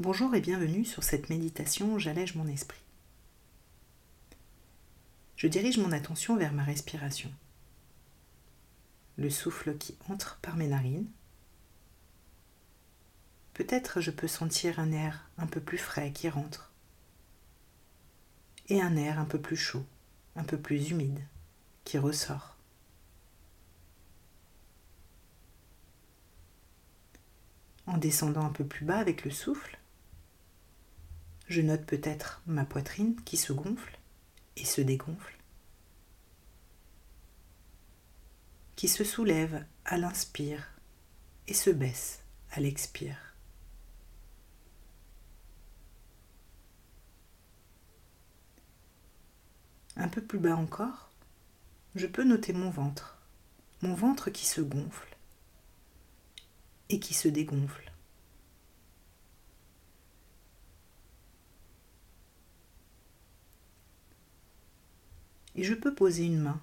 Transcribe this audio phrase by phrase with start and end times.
[0.00, 2.80] Bonjour et bienvenue sur cette méditation J'allège mon esprit.
[5.36, 7.30] Je dirige mon attention vers ma respiration.
[9.18, 11.10] Le souffle qui entre par mes narines.
[13.52, 16.72] Peut-être je peux sentir un air un peu plus frais qui rentre.
[18.70, 19.84] Et un air un peu plus chaud,
[20.34, 21.20] un peu plus humide
[21.84, 22.56] qui ressort.
[27.86, 29.78] En descendant un peu plus bas avec le souffle,
[31.50, 33.98] je note peut-être ma poitrine qui se gonfle
[34.56, 35.36] et se dégonfle,
[38.76, 40.70] qui se soulève à l'inspire
[41.48, 43.34] et se baisse à l'expire.
[49.96, 51.10] Un peu plus bas encore,
[51.96, 53.18] je peux noter mon ventre,
[53.82, 55.16] mon ventre qui se gonfle
[56.90, 57.89] et qui se dégonfle.
[65.60, 66.58] Et je peux poser une main,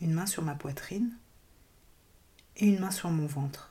[0.00, 1.16] une main sur ma poitrine
[2.56, 3.68] et une main sur mon ventre,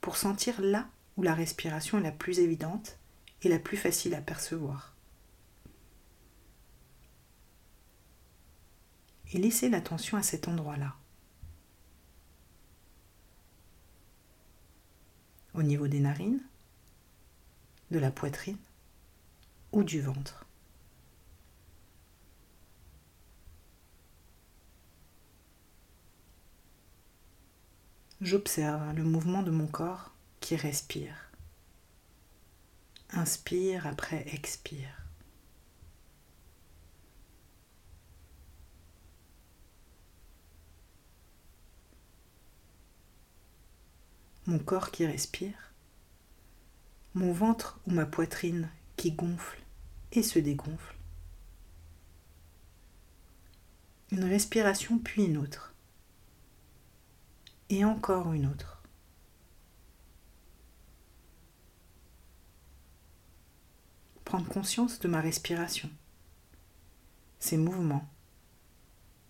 [0.00, 2.96] pour sentir là où la respiration est la plus évidente
[3.42, 4.94] et la plus facile à percevoir.
[9.32, 10.94] Et laisser l'attention à cet endroit-là.
[15.54, 16.40] Au niveau des narines,
[17.90, 18.58] de la poitrine
[19.72, 20.47] ou du ventre.
[28.20, 31.30] J'observe le mouvement de mon corps qui respire.
[33.10, 35.04] Inspire après expire.
[44.46, 45.72] Mon corps qui respire.
[47.14, 49.60] Mon ventre ou ma poitrine qui gonfle
[50.10, 50.96] et se dégonfle.
[54.10, 55.72] Une respiration puis une autre
[57.70, 58.82] et encore une autre.
[64.24, 65.90] Prendre conscience de ma respiration,
[67.38, 68.06] ses mouvements,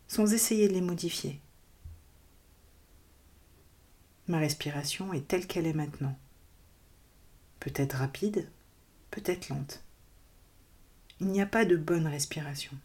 [0.09, 1.41] sans essayer de les modifier.
[4.27, 6.19] Ma respiration est telle qu'elle est maintenant.
[7.60, 8.50] Peut-être rapide,
[9.10, 9.82] peut-être lente.
[11.21, 12.77] Il n'y a pas de bonne respiration.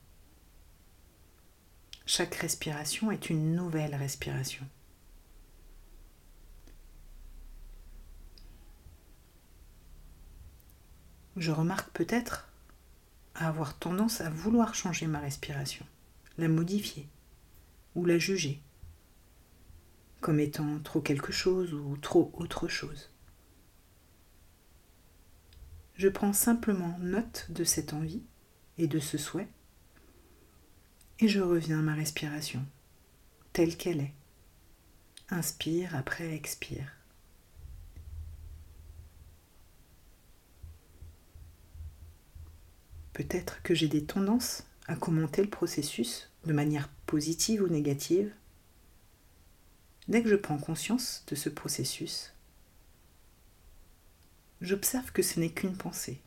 [2.05, 4.65] Chaque respiration est une nouvelle respiration.
[11.37, 12.47] Je remarque peut-être
[13.35, 15.85] avoir tendance à vouloir changer ma respiration,
[16.37, 17.07] la modifier
[17.95, 18.61] ou la juger
[20.23, 23.09] comme étant trop quelque chose ou trop autre chose.
[25.95, 28.23] Je prends simplement note de cette envie
[28.77, 29.49] et de ce souhait
[31.19, 32.65] et je reviens à ma respiration
[33.51, 34.13] telle qu'elle est.
[35.29, 36.91] Inspire après expire.
[43.13, 48.33] Peut-être que j'ai des tendances à commenter le processus de manière positive ou négative.
[50.07, 52.33] Dès que je prends conscience de ce processus,
[54.61, 56.19] j'observe que ce n'est qu'une pensée.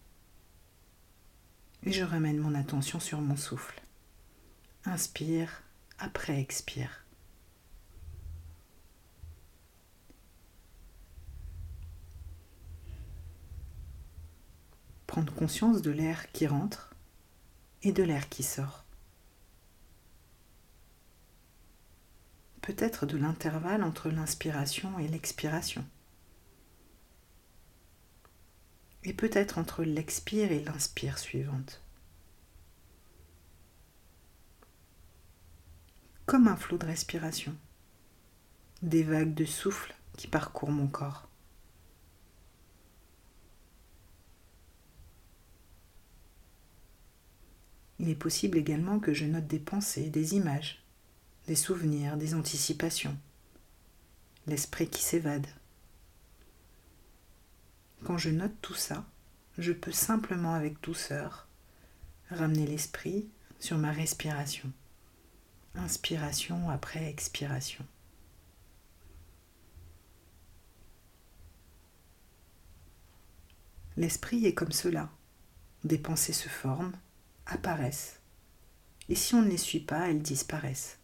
[1.84, 3.82] Et je ramène mon attention sur mon souffle.
[4.84, 5.62] Inspire,
[5.98, 7.05] après expire.
[15.16, 16.94] Prendre conscience de l'air qui rentre
[17.82, 18.84] et de l'air qui sort.
[22.60, 25.86] Peut-être de l'intervalle entre l'inspiration et l'expiration.
[29.04, 31.80] et peut-être entre l'expire et l'inspire suivante.
[36.26, 37.56] Comme un flot de respiration,
[38.82, 41.25] des vagues de souffle qui parcourent mon corps.
[48.06, 50.80] Il est possible également que je note des pensées, des images,
[51.48, 53.18] des souvenirs, des anticipations,
[54.46, 55.48] l'esprit qui s'évade.
[58.04, 59.04] Quand je note tout ça,
[59.58, 61.48] je peux simplement avec douceur
[62.30, 64.70] ramener l'esprit sur ma respiration.
[65.74, 67.84] Inspiration après expiration.
[73.96, 75.10] L'esprit est comme cela.
[75.82, 76.92] Des pensées se forment,
[77.46, 78.20] apparaissent,
[79.08, 80.98] et si on ne les suit pas, elles disparaissent.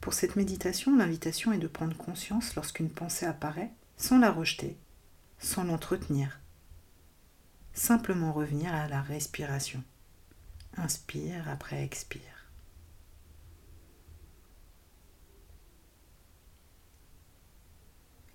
[0.00, 4.78] Pour cette méditation, l'invitation est de prendre conscience lorsqu'une pensée apparaît sans la rejeter,
[5.38, 6.40] sans l'entretenir.
[7.74, 9.84] Simplement revenir à la respiration.
[10.76, 12.20] Inspire après expire.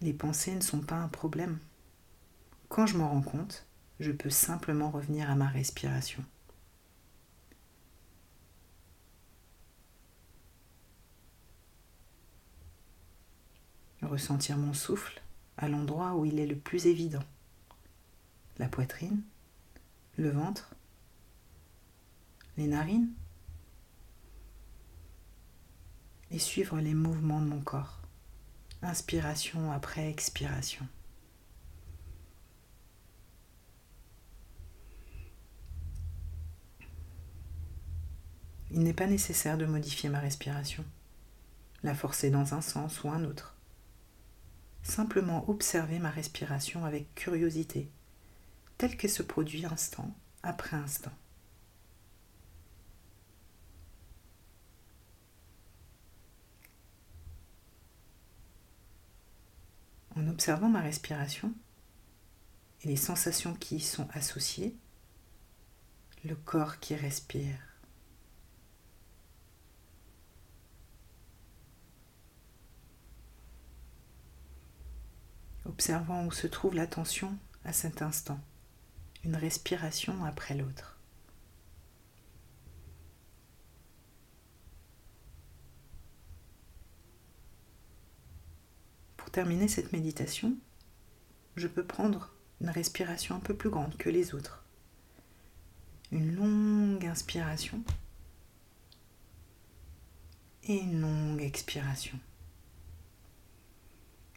[0.02, 1.60] Les pensées ne sont pas un problème.
[2.74, 3.68] Quand je m'en rends compte,
[4.00, 6.26] je peux simplement revenir à ma respiration.
[14.02, 15.22] Ressentir mon souffle
[15.58, 17.22] à l'endroit où il est le plus évident.
[18.58, 19.22] La poitrine,
[20.18, 20.74] le ventre,
[22.58, 23.14] les narines
[26.32, 28.02] et suivre les mouvements de mon corps.
[28.82, 30.88] Inspiration après expiration.
[38.76, 40.84] Il n'est pas nécessaire de modifier ma respiration,
[41.84, 43.56] la forcer dans un sens ou un autre.
[44.82, 47.92] Simplement observer ma respiration avec curiosité,
[48.80, 50.12] telle qu'elle se produit instant
[50.42, 51.12] après instant.
[60.16, 61.54] En observant ma respiration
[62.82, 64.76] et les sensations qui y sont associées,
[66.26, 67.73] le corps qui respire,
[75.74, 77.36] observant où se trouve l'attention
[77.66, 78.40] à cet instant,
[79.24, 81.00] une respiration après l'autre.
[89.18, 90.56] Pour terminer cette méditation,
[91.56, 92.32] je peux prendre
[92.62, 94.64] une respiration un peu plus grande que les autres.
[96.12, 97.84] Une longue inspiration
[100.66, 102.20] et une longue expiration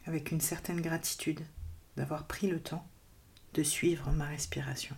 [0.07, 1.41] avec une certaine gratitude
[1.97, 2.87] d'avoir pris le temps
[3.55, 4.97] de suivre ma respiration.